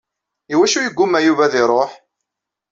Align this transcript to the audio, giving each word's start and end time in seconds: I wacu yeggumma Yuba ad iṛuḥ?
I 0.53 0.55
wacu 0.59 0.79
yeggumma 0.83 1.19
Yuba 1.21 1.43
ad 1.45 1.53
iṛuḥ? 1.61 1.91